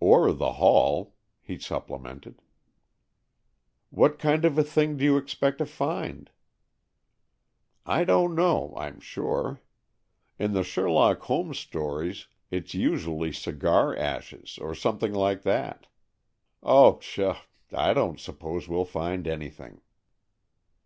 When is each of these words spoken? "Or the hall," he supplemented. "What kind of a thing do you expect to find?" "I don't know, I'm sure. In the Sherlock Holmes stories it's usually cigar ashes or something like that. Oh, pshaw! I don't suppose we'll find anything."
"Or 0.00 0.32
the 0.32 0.52
hall," 0.54 1.16
he 1.42 1.58
supplemented. 1.58 2.40
"What 3.90 4.18
kind 4.18 4.46
of 4.46 4.56
a 4.56 4.64
thing 4.64 4.96
do 4.96 5.04
you 5.04 5.18
expect 5.18 5.58
to 5.58 5.66
find?" 5.66 6.30
"I 7.84 8.04
don't 8.04 8.34
know, 8.34 8.72
I'm 8.74 9.00
sure. 9.00 9.60
In 10.38 10.54
the 10.54 10.62
Sherlock 10.64 11.20
Holmes 11.20 11.58
stories 11.58 12.26
it's 12.50 12.72
usually 12.72 13.32
cigar 13.32 13.94
ashes 13.94 14.56
or 14.62 14.74
something 14.74 15.12
like 15.12 15.42
that. 15.42 15.88
Oh, 16.62 16.94
pshaw! 16.94 17.36
I 17.70 17.92
don't 17.92 18.18
suppose 18.18 18.68
we'll 18.68 18.86
find 18.86 19.26
anything." 19.28 19.82